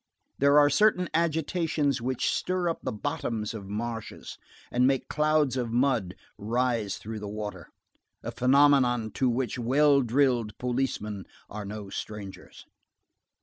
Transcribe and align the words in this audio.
There 0.39 0.57
are 0.57 0.67
certain 0.71 1.09
agitations 1.13 2.01
which 2.01 2.33
stir 2.33 2.69
up 2.69 2.79
the 2.81 2.91
bottoms 2.91 3.53
of 3.53 3.69
marshes 3.69 4.35
and 4.71 4.87
make 4.87 5.07
clouds 5.09 5.55
of 5.57 5.71
mud 5.71 6.15
rise 6.39 6.97
through 6.97 7.19
the 7.19 7.29
water. 7.29 7.69
A 8.23 8.31
phenomenon 8.31 9.11
to 9.11 9.29
which 9.29 9.59
"well 9.59 10.01
drilled" 10.01 10.57
policemen 10.57 11.25
are 11.51 11.65
no 11.65 11.91
strangers. 11.91 12.65